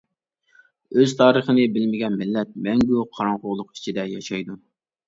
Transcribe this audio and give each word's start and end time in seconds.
ئۆز 1.01 1.13
تارىخىنى 1.19 1.67
بىلمىگەن 1.75 2.17
مىللەت 2.23 2.59
مەڭگۈ 2.69 3.07
قاراڭغۇلۇق 3.21 3.73
ئىچىدە 3.79 4.13
ياشايدۇ. 4.19 4.61